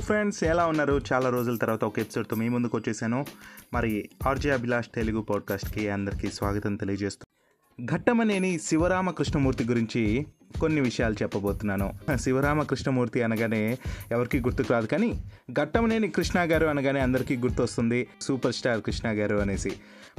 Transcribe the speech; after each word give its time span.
Friends 0.00 0.44
ఎలా 0.44 0.66
ఉన్నారు? 0.66 1.00
చాలా 1.12 1.30
రోజుల 1.30 1.56
తర్వాత 1.56 1.84
ఒక 1.84 1.98
ఎపిసోడ్తో 1.98 2.36
మీ 2.36 2.48
ముందుకు 2.48 2.76
వచ్చేసాను. 2.76 3.26
మరి 3.74 4.08
ఆర్జే 4.28 4.50
అభిలాష్ 4.50 4.86
తెలుగు 4.94 5.20
పాడ్కాస్ట్కి 5.20 5.90
అందరికీ 5.90 6.28
స్వాగతం 6.28 6.76
తెలియజేస్తూ 6.76 7.24
ఘట్టమనేని 7.84 8.58
శివరామకృష్ణమూర్తి 8.58 9.64
గురించి 9.64 10.26
కొన్ని 10.60 10.80
విషయాలు 10.80 11.14
చెప్పబోతున్నాను. 11.22 11.92
శివరామకృష్ణమూర్తి 12.16 13.22
అనగానే 13.22 13.78
ఎవరికి 14.12 14.40
గుర్తుకు 14.40 14.72
రాదు. 14.72 14.86
కానీ 14.86 15.22
ఘట్టమనేని 15.52 16.08
కృష్ణ 16.08 16.40
గారు 16.40 16.66
అనగానే 16.66 17.00
అందరికీ 17.00 17.36
గుర్తొస్తుంది. 17.36 18.08
సూపర్ 18.20 18.54
స్టార్ 18.54 18.80
కృష్ణ 18.80 19.08
గారు 19.08 19.36
అనేసి. 19.36 19.72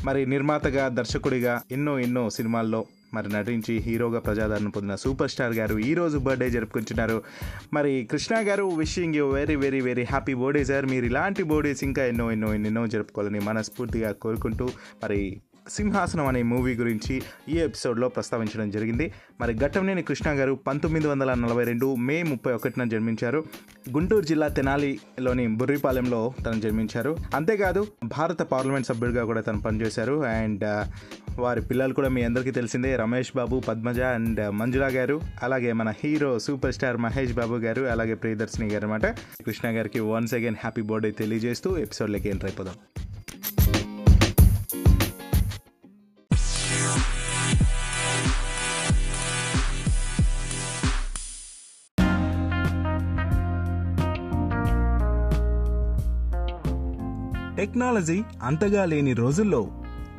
మరి 0.06 0.26
నిర్మాతగా 0.26 0.88
దర్శకుడిగా 0.88 1.62
ఎన్నో 1.72 2.00
ఎన్నో 2.00 2.30
సినిమాల్లో 2.30 2.86
మరి 3.14 3.30
నటించి 3.30 3.78
హీరోగా 3.78 4.20
ప్రజాదరణ 4.20 4.68
పొందిన 4.68 4.96
సూపర్ 4.96 5.32
స్టార్ 5.32 5.54
గారు 5.54 5.78
ఈరోజు 5.78 6.18
బర్త్డే 6.18 6.50
జరుపుకుంటున్నారు. 6.50 7.24
మరి 7.74 8.08
Krishna 8.12 8.36
garu 8.48 8.64
wishing 8.64 9.16
you 9.16 9.30
very 9.30 9.56
very 9.56 9.82
very 9.82 10.04
happy 10.04 10.34
birthday 10.34 10.64
sir 10.64 10.86
మీరు 10.86 11.06
ఇలాంటి 11.06 11.44
బర్త్డేస్ 11.44 11.84
ఇంకా 11.84 12.06
ఎన్నో 12.06 12.32
ఎన్నో 12.32 12.54
ఎన్నెన్నో 12.54 12.88
జరుపుకోవాలని 12.88 13.40
మనస్ఫూర్తిగా 13.40 14.12
కోరుకుంటూ 14.12 14.70
మరి 15.04 15.42
సింహాసనం 15.72 16.28
అనే 16.28 16.44
మూవీ 16.44 16.74
గురించి 16.74 17.22
ఈ 17.50 17.58
ఎపిసోడ్లో 17.58 18.10
ప్రస్తావించడం 18.10 18.70
జరిగింది. 18.70 19.14
మరి 19.42 19.54
ఘట్టంనేని 19.54 20.04
కృష్ణ 20.04 20.30
గారు 20.30 20.54
పంతొమ్మిది 20.54 21.08
వందల 21.08 21.34
నలభై 21.34 21.64
రెండు 21.64 21.96
మే 21.96 22.24
ముప్పై 22.24 22.54
ఒకటిన 22.54 22.84
జన్మించారు. 22.84 23.44
గుంటూరు 23.92 24.26
జిల్లా 24.26 24.48
తెనాలిలోని 24.48 25.48
బుర్రిపాలెంలో 25.48 26.34
తను 26.46 26.62
జన్మించారు. 26.62 27.18
అంతేకాదు 27.36 27.88
భారత 28.06 28.42
పార్లమెంట్ 28.42 28.88
సభ్యుడిగా 28.88 29.26
కూడా 29.26 29.42
తను 29.42 29.62
పనిచేశారు. 29.62 30.26
అండ్ 30.26 30.88
వారి 31.40 31.62
పిల్లలు 31.62 31.94
కూడా 31.94 32.10
మీ 32.10 32.24
అందరికీ 32.24 32.52
తెలిసిందే 32.52 32.96
రమేష్ 32.96 33.32
బాబు 33.36 33.60
పద్మజ 33.60 34.00
అండ్ 34.00 34.52
మంజుల 34.52 34.88
గారు. 34.92 35.22
అలాగే 35.44 35.74
మన 35.74 35.94
hero 36.04 36.40
super 36.40 36.74
star 36.74 36.98
Mahesh 36.98 37.34
Babu 37.34 37.56
garu 37.56 37.82
అలాగే 37.82 38.14
ప్రియదర్శిని 38.14 38.70
గారు 38.70 38.86
అనమాట 38.86 39.06
కృష్ణ 39.46 39.78
గారికి 39.78 40.00
వన్స్ 40.00 40.34
అగైన్ 40.34 40.56
హ్యాపీ 40.60 40.82
బర్త్డే 40.82 41.12
తెలియజేస్తూ 41.12 41.78
ఎపిసోడ్లోకి 41.78 42.30
ఎంటర్ 42.30 42.46
అయిపోదాం. 42.46 42.74
టెక్నాలజీ 57.58 58.24
అంతగా 58.44 58.86
లేని 58.86 59.14
రోజుల్లో 59.14 59.68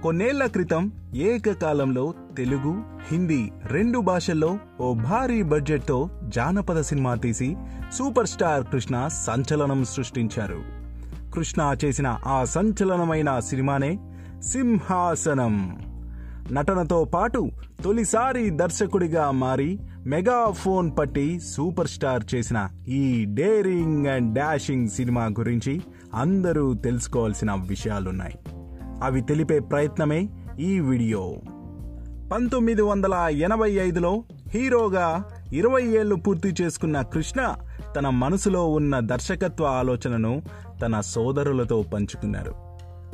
కొన్నేళ్ళ 0.02 0.46
క్రితం 0.46 0.92
ఏకకాలంలో 1.14 2.14
తెలుగు 2.36 2.74
హిందీ 3.10 3.50
రెండు 3.66 3.98
భాషల్లో 3.98 4.58
ఓ 4.80 4.94
భారీ 4.94 5.42
బడ్జెట్తో 5.42 6.10
జానపద 6.22 6.80
సినిమా 6.80 7.14
తీసి 7.14 7.56
సూపర్ 7.92 8.26
స్టార్ 8.26 8.64
కృష్ణ 8.64 9.08
సంచలనం 9.08 9.84
సృష్టించారు. 9.84 10.62
కృష్ణ 11.34 11.76
చేసిన 11.84 12.18
ఆ 12.26 12.44
సంచలనమైన 12.44 13.38
సినిమానే 13.38 13.98
సింహాసనం. 14.40 15.82
నటనతో 16.50 17.04
పాటు 17.04 17.50
తొలిసారి 17.84 18.50
దర్శకుడిగా 18.50 19.30
మారి 19.30 19.78
మెగాఫోన్ 20.06 20.90
పట్టి 20.98 21.40
సూపర్ 21.40 21.88
స్టార్ 21.88 22.34
చేసిన 22.34 22.68
ఈ 22.88 23.24
డేరింగ్ 23.24 24.06
అండ్ 24.06 24.34
డాషింగ్ 24.34 24.88
సినిమా 24.88 25.24
గురించి 25.26 25.82
అందరూ 26.14 26.74
తెలుసుకోవాల్సిన 26.74 27.52
విషయాలున్నాయి. 27.52 28.38
అవి 29.02 29.20
తెలిపే 29.20 29.58
ప్రయత్నమే 29.58 30.28
ఈ 30.60 30.80
వీడియో. 30.80 31.34
పంతొమ్మిది 32.32 32.82
వందల 32.82 33.14
ఎనభై 33.30 33.70
ఐదులో 33.70 34.24
హీరోగా 34.48 35.24
ఇరవై 35.52 35.82
ఏళ్ళు 35.82 36.14
పూర్తి 36.14 36.54
చేసుకున్న 36.62 37.02
కృష్ణ 37.02 37.54
తన 37.96 38.08
మనసులో 38.08 38.70
ఉన్న 38.70 38.98
దర్శకత్వ 38.98 39.64
ఆలోచనను 39.64 40.42
తన 40.82 41.00
సోదరులతో 41.00 41.82
పంచుకున్నారు. 41.82 42.54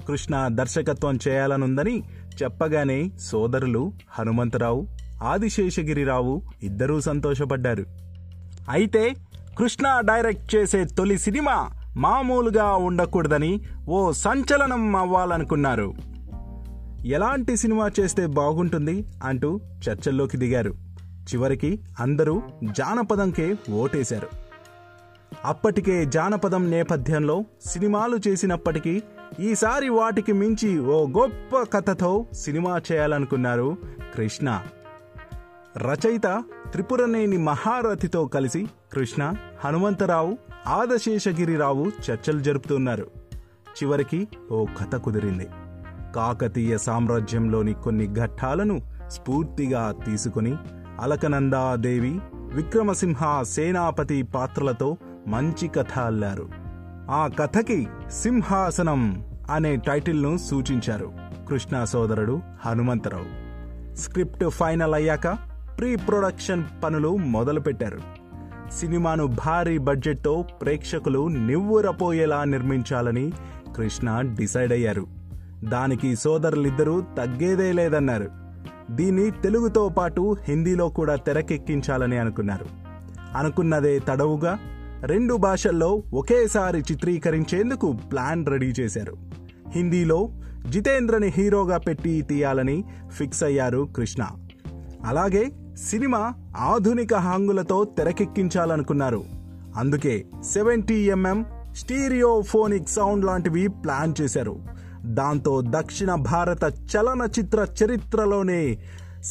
కృష్ణ 0.06 0.48
దర్శకత్వం 0.48 1.18
చేయాలనుందని 1.28 2.02
చెప్పగానే 2.42 3.10
సోదరులు 3.20 3.92
హనుమంతరావు 4.10 4.88
ఆదిశేషగిరిరావు 5.22 6.42
ఇద్దరూ 6.62 7.00
సంతోషపడ్డారు. 7.00 7.84
అయితే 8.68 9.14
కృష్ణ 9.58 10.00
డైరెక్ట్ 10.00 10.54
చేసే 10.54 10.84
తొలి 10.84 11.18
సినిమా 11.18 11.70
మామూలుగా 11.96 12.72
ఉండకూడదని 12.76 13.60
ఓ 13.88 14.12
సంచలనం 14.12 14.96
అవ్వాలనుకున్నారు. 14.96 15.94
ఎలాంటి 17.06 17.56
సినిమా 17.56 17.90
చేస్తే 18.00 18.26
బాగుంటుంది 18.26 19.06
అంటూ 19.24 19.60
చర్చల్లోకి 19.88 20.36
దిగారు. 20.36 20.70
చివరికి 21.32 21.80
అందరూ 22.00 22.42
జానపదంకే 22.64 23.56
ఓటేశారు. 23.70 24.28
అప్పటికే 25.44 26.04
జానపదం 26.04 26.70
నేపథ్యంలో 26.70 27.44
సినిమాలు 27.66 28.18
చేసినప్పటికీ 28.28 29.02
ఈసారి 29.40 29.88
వాటికి 29.88 30.32
మించి 30.32 30.80
ఓ 30.80 31.06
గొప్ప 31.06 31.78
కథతో 31.78 32.26
సినిమా 32.32 32.80
చేయాలనుకున్నారు 32.92 33.76
కృష్ణ. 34.16 34.62
రచయిత 35.76 36.42
త్రిపురనేని 36.72 37.36
మహారథితో 37.36 38.26
కలిసి 38.26 38.66
కృష్ణ 38.92 39.34
హనుమంతరావు 39.64 40.38
ఆదశేషగిరిరావు 40.66 41.90
చర్చలు 42.10 42.40
జరుపుతున్నారు. 42.40 43.06
చివరికి 43.68 44.28
ఓ 44.50 44.64
కథ 44.64 44.96
కుదిరింది. 44.96 45.48
కాకతీయ 46.16 46.78
సామ్రాజ్యంలోని 46.78 47.72
కొన్ని 47.72 48.14
ఘట్టాలను 48.14 48.80
స్ఫూర్తిగా 49.08 49.94
తీసుకుని 50.06 50.56
అలకనందాదేవి 51.00 52.20
విక్రమసింహ 52.34 53.42
సేనాపతి 53.42 54.22
పాత్రలతో 54.22 54.96
మంచి 55.26 55.68
కథ 55.68 55.98
అల్లారు. 55.98 56.57
ఆ 57.10 57.26
కథకి 57.26 57.88
సింహాసనం 58.10 59.26
అనే 59.50 59.76
టైటిల్ను 59.76 60.36
సూచించారు 60.36 61.12
కృష్ణ 61.48 61.84
సోదరుడు 61.84 62.40
హనుమంతరావు. 62.66 63.24
స్క్రిప్ట్ 63.96 64.48
ఫైనల్ 64.48 64.94
అయ్యాక 64.94 65.28
ప్రీ 65.78 65.96
ప్రొడక్షన్ 65.96 66.64
పనులు 66.84 67.16
మొదలుపెట్టారు. 67.16 67.98
సినిమాను 68.70 69.26
భారీ 69.26 69.78
బడ్జెట్తో 69.78 70.42
ప్రేక్షకులు 70.42 71.28
నివ్వురపోయేలా 71.28 72.44
నిర్మించాలని 72.44 73.32
కృష్ణ 73.76 74.20
డిసైడ్ 74.20 74.72
అయ్యారు. 74.72 75.06
దానికి 75.64 76.16
సోదరులిద్దరూ 76.16 77.00
తగ్గేదే 77.00 77.72
లేదన్నారు. 77.72 78.28
దీన్ని 78.90 79.30
తెలుగుతో 79.30 79.88
పాటు 79.88 80.36
హిందీలో 80.44 80.88
కూడా 80.88 81.16
తెరకెక్కించాలని 81.16 82.18
అనుకున్నారు. 82.18 82.66
అనుకున్నదే 83.36 83.98
తడవుగా 83.98 84.58
రెండు 85.02 85.34
భాషల్లో 85.34 86.02
ఒకేసారి 86.14 86.80
చిత్రీకరించేందుకు 86.80 87.92
ప్లాన్ 87.92 88.46
రెడీ 88.46 88.66
చేశారు. 88.66 89.16
హిందీలో 89.70 90.28
జితేంద్రని 90.68 91.26
హీరోగా 91.26 91.76
పెట్టి 91.76 92.22
తీయాలని 92.22 92.84
ఫిక్స్ 93.10 93.42
అయ్యారు 93.42 93.88
కృష్ణ. 93.96 94.26
అలాగే 95.04 95.52
సినిమా 95.90 96.34
ఆధునిక 96.56 97.14
హంగులతో 97.14 97.84
తెరకెక్కించాలనుకున్నారు. 97.84 99.24
అందుకే 99.76 100.24
సెవెంటీ 100.52 100.94
ఎంఎం 100.94 101.44
స్టీరియోఫోనిక్ 101.76 102.88
సౌండ్ 102.88 103.24
లాంటివి 103.24 103.68
ప్లాన్ 103.68 104.14
చేశారు. 104.20 104.56
దాంతో 105.04 105.62
దక్షిణ 105.68 106.14
భారత 106.14 106.64
చలనచిత్ర 106.64 107.66
చరిత్రలోనే 107.84 108.78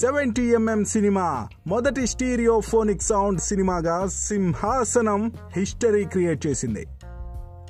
సెవెంటీ 0.01 0.43
ఎంఎం 0.43 0.85
సినిమా. 0.85 1.47
మొదటి 1.67 2.07
స్టీరియోఫోనిక్ 2.07 3.01
సౌండ్ 3.01 3.39
సినిమాగా 3.39 4.07
సింహాసనం 4.07 5.31
హిస్టరీ 5.55 6.03
క్రియేట్ 6.03 6.47
చేసింది. 6.47 6.87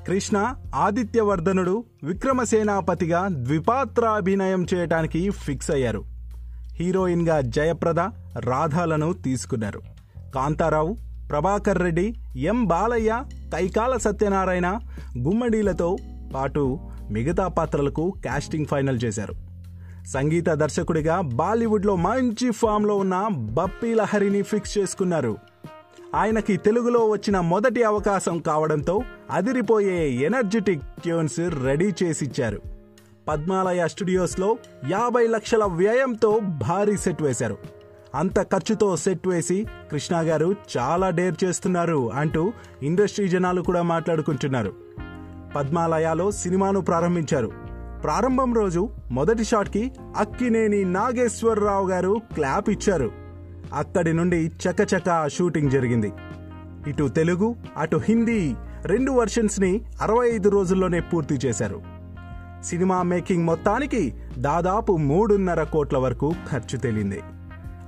కృష్ణ 0.07 0.55
ఆదిత్యవర్ధనుడు 0.75 1.84
విక్రమసేనాపతిగా 2.03 3.28
ద్విపాత్రాభినయం 3.31 4.67
చేయటానికి 4.73 5.29
ఫిక్స్ 5.29 5.72
అయ్యారు. 5.72 6.03
హీరోయిన్గా 6.73 7.41
జయప్రద 7.41 7.99
రాధాలను 8.40 9.13
తీసుకున్నారు. 9.13 9.81
కాంతారావు 10.35 10.97
ప్రభాకర్ 11.29 11.81
రెడ్డి 11.81 12.16
ఎం 12.35 12.66
బాలయ్య 12.66 13.23
కైకాల 13.34 13.97
సత్యనారాయణ 13.97 14.79
గుమ్మడీలతో 15.17 15.97
పాటు 16.35 16.79
మిగతా 17.11 17.47
పాత్రలకు 17.47 18.13
కాస్టింగ్ 18.25 18.66
ఫైనల్ 18.66 18.99
చేశారు. 19.03 19.47
సంగీత 20.13 20.49
దర్శకుడిగా 20.49 21.21
బాలీవుడ్లో 21.21 21.95
మంచి 21.95 22.51
ఫామ్లో 22.51 22.97
ఉన్న 22.97 23.27
బప్పీ 23.31 23.93
లహరిని 23.93 24.41
ఫిక్స్ 24.41 24.77
చేసుకున్నారు. 24.77 25.37
ఆయనకి 26.15 26.57
తెలుగులో 26.57 27.09
వచ్చిన 27.09 27.39
మొదటి 27.39 27.83
అవకాశం 27.83 28.39
కావడంతో 28.39 29.01
అదిరిపోయే 29.31 30.09
ఎనర్జెటిక్ 30.09 30.81
ట్యూన్స్ 30.81 31.65
రెడీ 31.65 31.93
చేసిచ్చారు. 32.03 32.61
పద్మాలయ 33.27 33.87
స్టూడియోస్లో 33.87 34.57
యాభై 34.89 35.27
లక్షల 35.27 35.63
వ్యయంతో 35.63 36.39
భారీ 36.43 36.97
సెట్ 36.97 37.21
వేశారు. 37.21 37.57
అంత 38.15 38.41
ఖర్చుతో 38.41 38.95
సెట్ 38.95 39.27
వేసి 39.27 39.65
కృష్ణ 39.91 40.15
గారు 40.17 40.55
చాలా 40.77 41.09
డేర్ 41.09 41.43
చేస్తున్నారు 41.43 42.11
అంటూ 42.13 42.53
ఇండస్ట్రీ 42.83 43.27
జనాలు 43.27 43.61
కూడా 43.61 43.81
మాట్లాడుకుంటున్నారు. 43.81 44.73
పద్మాలయాలో 45.55 46.31
సినిమాను 46.31 46.81
ప్రారంభించారు. 46.81 47.66
ప్రారంభం 48.03 48.53
రోజు 48.53 48.90
మొదటి 49.11 49.44
షాట్కి 49.44 49.91
అక్కినేని 50.17 50.84
నాగేశ్వరరావు 50.84 51.88
గారు 51.88 52.22
క్లాప్ 52.34 52.70
ఇచ్చారు. 52.70 53.11
అక్కడి 53.73 54.14
నుండి 54.14 54.47
చకచక 54.47 55.29
షూటింగ్ 55.29 55.72
జరిగింది. 55.72 56.14
ఇటు 56.88 57.08
తెలుగు 57.08 57.55
అటు 57.78 57.97
హిందీ 57.97 58.55
రెండు 58.85 59.11
వర్షన్స్ని 59.11 59.82
అరవై 60.02 60.29
ఐదు 60.29 60.49
రోజుల్లోనే 60.49 60.99
పూర్తి 60.99 61.35
చేశారు. 61.35 61.82
సినిమా 62.64 63.02
మేకింగ్ 63.02 63.46
మొత్తానికి 63.46 64.14
దాదాపు 64.38 64.97
మూడున్నర 64.97 65.64
కోట్ల 65.64 65.97
వరకు 65.97 66.34
ఖర్చు 66.52 66.78
తేలింది. 66.78 67.20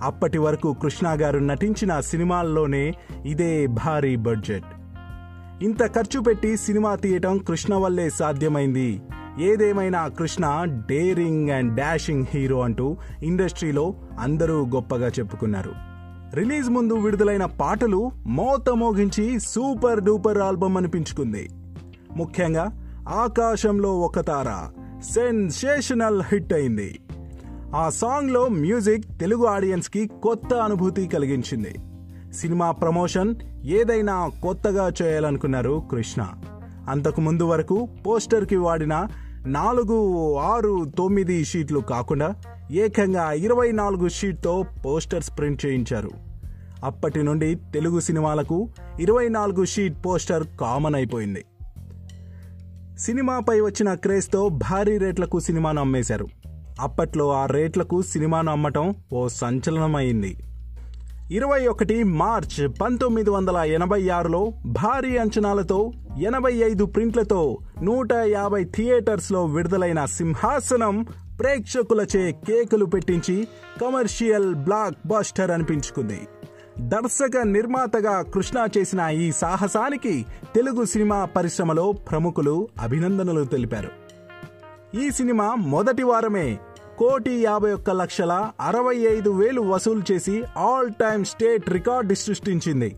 అప్పటి 0.02 0.38
వరకు 0.38 0.74
కృష్ణ 0.74 1.08
గారు 1.10 1.40
నటించిన 1.40 2.00
సినిమాల్లోనే 2.00 2.94
ఇదే 3.26 3.68
భారీ 3.68 4.16
బడ్జెట్. 4.16 4.66
ఇంత 5.64 5.96
ఖర్చు 5.96 6.20
పెట్టి 6.20 6.58
సినిమా 6.58 6.96
తీయటం 6.96 7.38
కృష్ణ 7.38 7.76
వల్లే 7.76 8.10
సాధ్యమైంది 8.10 9.02
ఏదేమైనా 9.40 10.08
Krishna 10.08 10.64
daring 10.90 11.50
and 11.50 11.76
dashing 11.76 12.26
hero 12.30 12.62
అంటూ 12.62 12.98
ఇండస్ట్రీలో 13.24 13.94
అందరూ 14.20 14.66
గొప్పగా 14.66 15.08
చెప్పుకున్నారు. 15.08 15.72
రిలీజ్ 16.34 16.70
ముందు 16.70 16.94
విడుదలైన 16.94 17.46
పాటలు 17.46 18.12
మోత 18.28 18.70
మోగించి 18.70 19.40
సూపర్ 19.40 20.00
డూపర్ 20.00 20.38
ఆల్బమ్ 20.38 20.78
అనిపించుకుంది. 20.78 21.50
ముఖ్యంగా 22.16 22.96
ఆకాశంలో 23.10 24.00
ఒక 24.00 24.20
తార 24.20 24.70
సెన్సేషనల్ 25.02 26.22
హిట్ 26.22 26.54
అయింది. 26.54 27.00
ఆ 27.76 27.90
సాంగ్లో 27.90 28.48
మ్యూజిక్ 28.48 29.20
తెలుగు 29.20 29.46
ఆడియన్స్కి 29.46 30.08
కొత్త 30.24 30.54
అనుభూతి 30.54 31.08
కలిగించింది. 31.08 31.76
సినిమా 32.34 32.72
ప్రమోషన్ 32.72 33.36
ఏదైనా 33.66 34.31
కొత్తగా 34.44 34.92
చేయాలనుకున్నారు 35.02 35.84
కృష్ణ. 35.92 36.28
అంతకు 36.90 37.22
ముందు 37.22 37.44
వరకు 37.44 37.90
పోస్టర్కి 38.08 38.56
వాడిన 38.56 39.08
నాలుగు 39.46 40.36
ఆరు 40.36 40.86
తొమ్మిది 40.98 41.46
షీట్లు 41.46 41.80
కాకుండా 41.80 42.36
ఏకంగా 42.72 43.32
ఇరవై 43.32 43.72
నాలుగు 43.72 44.10
షీట్తో 44.10 44.66
పోస్టర్స్ 44.86 45.38
ప్రింట్ 45.38 45.66
చేయించారు. 45.66 46.12
అప్పటి 46.84 47.24
నుండి 47.24 47.56
తెలుగు 47.56 48.00
సినిమాలకు 48.00 48.70
ఇరవై 49.00 49.30
నాలుగు 49.30 49.66
షీట్ 49.66 50.06
పోస్టర్ 50.06 50.48
కామన్ 50.60 50.96
అయిపోయింది. 50.96 51.46
సినిమాపై 53.00 53.60
వచ్చిన 53.60 53.94
క్రేజ్తో 53.94 54.50
భారీ 54.50 54.98
రేట్లకు 54.98 55.40
సినిమాను 55.40 55.82
అమ్మేశారు. 55.82 56.28
అప్పట్లో 56.80 57.32
ఆ 57.32 57.46
రేట్లకు 57.46 58.02
సినిమాను 58.02 58.52
అమ్మటం 58.52 58.96
ఓ 59.14 59.28
సంచలనమైంది. 59.28 60.38
ఇరవై 61.31 61.68
ఒకటి 61.68 62.04
మార్చ్ 62.04 62.81
పంతొమ్మిది 62.81 63.30
వందల 63.30 63.58
ఎనభై 63.58 64.10
ఆరులో 64.10 64.54
భారీ 64.66 65.18
అంచనాలతో 65.18 65.92
ఎనభై 66.20 66.54
ఐదు 66.54 66.86
ప్రింట్లతో 66.86 67.58
నూట 67.84 68.14
యాభై 68.14 68.64
థియేటర్స్లో 68.64 69.46
విడుదలైన 69.46 70.06
సింహాసనం 70.06 71.06
ప్రేక్షకులచే 71.40 72.31
కేకులు 72.31 72.86
పెట్టించి 72.86 73.48
కమర్షియల్ 73.81 74.56
బ్లాక్ 74.56 75.08
బస్టర్ 75.08 75.52
అనిపించుకుంది. 75.52 76.22
దర్శక 76.80 77.38
నిర్మాతగా 77.38 78.22
కృష్ణ 78.22 78.68
చేసిన 78.78 79.00
ఈ 79.00 79.31
సాహసానికి 79.31 80.26
తెలుగు 80.56 80.86
సినిమా 80.86 81.26
పరిశ్రమలో 81.26 81.92
ప్రముఖులు 81.92 82.68
అభినందనలు 82.81 83.44
తెలిపారు. 83.46 83.92
ఈ 85.00 85.12
సినిమా 85.12 85.56
మొదటి 85.56 86.04
వారమే 86.04 86.60
కోటి 87.00 87.31
యాభై 87.31 87.72
ఒక్క 87.72 87.90
లక్షల 87.90 88.51
అరవై 88.62 88.96
ఐదు 88.96 89.30
వేలు 89.30 89.62
వసూలు 89.62 90.01
చేసి 90.12 90.44
ఆల్ 90.57 90.92
టైమ్ 90.92 91.25
స్టేట్ 91.25 91.69
రికార్డు 91.69 92.13
సృష్టించింది. 92.13 92.96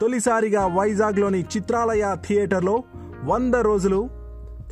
తొలిసారిగా 0.00 0.66
వైజాగ్లోని 0.66 1.40
చిత్రాలయ 1.40 2.16
థియేటర్లో 2.28 2.82
వంద 3.24 3.54
రోజులు 3.54 4.08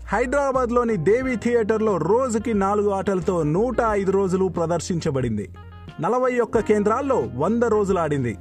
హైదరాబాద్లోని 0.07 0.97
దేవి 0.97 1.37
థియేటర్లో 1.37 1.97
రోజుకి 1.97 2.55
నాలుగు 2.55 2.91
ఆటలతో 2.91 3.43
నూట 3.43 3.77
ఐదు 3.91 4.11
రోజులు 4.11 4.45
ప్రదర్శించబడింది. 4.45 5.49
నలభై 6.01 6.39
ఒక్క 6.39 6.59
కేంద్రాల్లో 6.59 7.29
వంద 7.37 7.63
రోజులు 7.63 7.99
ఆడింది. 7.99 8.39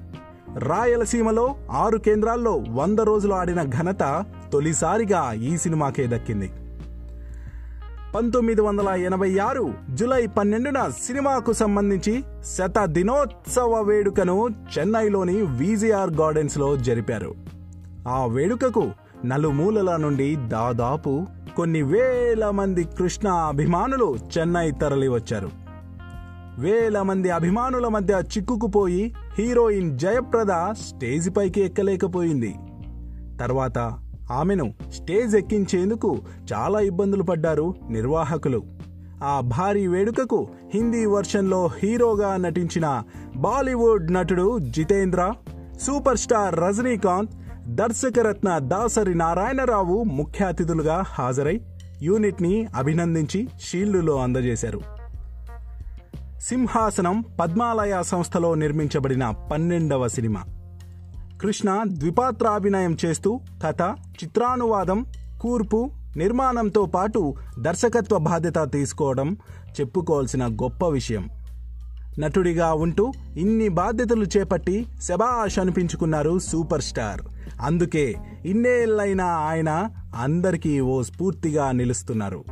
రాయలసీమలో 0.58 1.56
ఆరు 1.72 1.98
కేంద్రాల్లో 1.98 2.64
వంద 2.70 3.00
రోజులు 3.00 3.34
ఆడిన 3.34 3.64
ఘనత 3.64 4.26
తొలిసారిగా 4.54 5.34
ఈ 5.34 5.58
సినిమాకే 5.58 6.08
దక్కింది. 6.08 6.52
పంతొమ్మిది 8.16 8.62
వందల 8.62 8.88
ఎనభై 8.88 9.38
ఆరు 9.38 9.74
జులై 9.94 10.28
పన్నెండున 10.28 10.92
సినిమాకు 11.06 11.54
సంబంధించి 11.54 12.24
శత 12.44 12.86
దినోత్సవ 12.86 13.82
వేడుకను 13.82 14.48
చెన్నైలోని 14.48 15.42
విజిఆర్ 15.42 16.12
గార్డెన్స్లో 16.12 16.78
జరిపారు. 16.78 17.36
ఆ 18.08 18.26
వేడుకకు 18.26 18.92
నలుమూలల 19.26 19.96
నుండి 19.96 20.36
దాదాపు 20.36 21.26
కొన్ని 21.58 21.82
వేల 21.82 22.50
మంది 22.50 22.84
కృష్ణ 22.84 23.30
అభిమానులు 23.30 24.16
చెన్నై 24.38 24.72
తరలివచ్చారు. 24.72 25.50
వేల 26.58 27.02
మంది 27.02 27.30
అభిమానుల 27.30 27.88
మధ్య 27.88 28.24
చిక్కుకుపోయి 28.38 29.14
హీరోయిన్ 29.38 30.00
జయప్రద 30.00 30.72
స్టేజ్ 30.72 31.38
పైకి 31.38 31.62
ఎక్కలేకపోయింది. 31.62 32.56
తర్వాత 33.40 34.00
ఆమెను 34.32 34.74
స్టేజ్ 34.94 35.36
ఎక్కించేందుకు 35.36 36.18
చాలా 36.54 36.80
ఇబ్బందులు 36.80 37.24
పడ్డారు 37.24 37.74
నిర్వాహకులు. 37.90 38.64
ఆ 39.24 39.40
భారీ 39.40 39.88
వేడుకకు 39.88 40.48
హిందీ 40.74 41.06
వర్షన్లో 41.06 41.70
హీరోగా 41.84 42.38
నటించిన 42.38 43.04
బాలీవుడ్ 43.36 44.14
నటుడు 44.14 44.60
జితేంద్ర 44.60 45.34
సూపర్ 45.82 46.18
స్టార్ 46.18 46.60
రజనీకాంత్ 46.60 47.32
దర్శకరత్న 47.68 48.58
దాసరి 48.58 49.16
నారాయణరావు 49.16 50.04
ముఖ్య 50.04 50.46
అతిథులుగా 50.46 51.04
హాజరై 51.06 51.62
యూనిట్ని 52.02 52.68
అభినందించి 52.76 53.48
షీల్డులో 53.62 54.20
అందజేశారు. 54.20 54.82
సింహాసనం 56.42 57.24
పద్మాలయ 57.40 58.04
సంస్థలో 58.04 58.56
నిర్మించబడిన 58.56 59.34
పన్నెండవ 59.52 60.08
సినిమా. 60.08 60.44
కృష్ణ 61.44 61.84
ద్విపాత్రాభినయం 61.88 62.98
చేస్తూ 63.06 63.40
కథ 63.64 63.82
చిత్రానువాదం 63.92 65.06
కూర్పు 65.42 65.92
నిర్మాణంతో 66.18 66.86
పాటు 66.86 67.36
దర్శకత్వ 67.60 68.18
బాధ్యత 68.18 68.58
తీసుకోవడం 68.72 69.38
చెప్పుకోవాల్సిన 69.80 70.48
గొప్ప 70.48 70.86
విషయం. 70.86 71.30
నటుడిగా 72.20 72.74
ఉంటూ 72.74 73.12
ఇన్ని 73.38 73.70
బాధ్యతలు 73.70 74.26
చేపట్టి 74.38 74.88
శబాష్ 75.02 75.60
అనిపించుకున్నారు 75.60 76.40
సూపర్ 76.40 76.82
స్టార్. 76.82 77.22
అందుకే 77.62 78.16
ఇన్నేళ్ళైనా 78.46 79.26
ఆయన 79.26 79.90
అందరికీ 80.16 80.80
ఓ 80.80 81.02
స్ఫూర్తిగా 81.02 81.72
నిలుస్తున్నారు. 81.72 82.44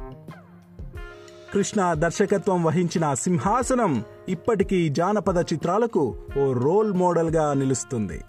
కృష్ణ 1.54 1.94
దర్శకత్వం 1.94 2.64
వహించిన 2.64 3.14
సింహాసనం 3.14 4.04
ఇప్పటికీ 4.30 4.90
జానపద 4.90 5.46
చిత్రాలకు 5.54 6.16
ఓ 6.40 6.54
రోల్ 6.54 6.94
మోడల్గా 6.94 7.54
నిలుస్తుంది. 7.54 8.20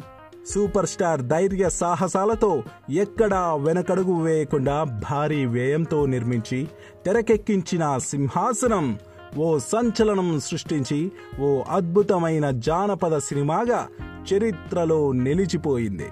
సూపర్ 0.46 0.86
స్టార్ 0.86 1.22
ధైర్య 1.22 1.70
సాహసాలతో 1.70 2.62
ఎక్కడా 2.90 3.54
వెనకడుగు 3.54 4.22
వేయకుండా 4.22 4.84
భారీ 4.84 5.44
వ్యయంతో 5.44 6.06
నిర్మించి 6.06 6.68
తెరకెక్కించిన 7.04 7.98
సింహాసనం 7.98 8.98
ఓ 9.38 9.58
సంచలనం 9.58 10.40
సృష్టించి 10.40 11.12
ఓ 11.40 11.62
అద్భుతమైన 11.62 12.50
జానపద 12.50 13.18
సినిమాగా 13.18 13.88
చరిత్రలో 14.34 15.12
నిలిచిపోయింది. 15.12 16.10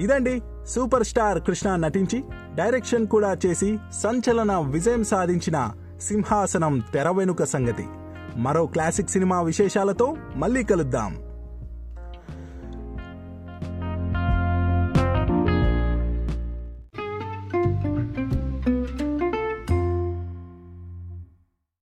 ఇదండి 0.00 0.42
సూపర్ 0.66 1.04
స్టార్ 1.04 1.42
కృష్ణ 1.42 1.76
నటించి 1.76 2.24
డైరెక్షన్ 2.54 3.06
కూడా 3.06 3.36
చేసి 3.46 3.78
సంచలన 3.92 4.58
విజయం 4.58 5.04
సాధించిన 5.04 5.70
సింహాసనం 6.00 6.82
తెర 6.94 7.10
వెనుక 7.10 7.44
సంగతి. 7.44 7.86
మరో 8.36 8.66
క్లాసిక్ 8.66 9.10
సినిమా 9.10 9.42
విశేషాలతో 9.42 10.16
మళ్ళీ 10.36 10.62
కలుద్దాం. 10.62 11.27